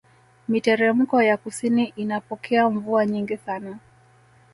[0.47, 3.77] Miteremko ya kusini inapokea mvua nyingi sana